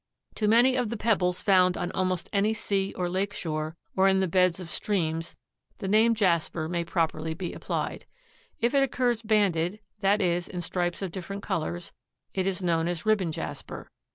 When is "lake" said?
3.07-3.35